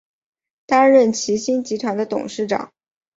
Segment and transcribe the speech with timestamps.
[0.65, 2.73] 担任齐星集团的董事长。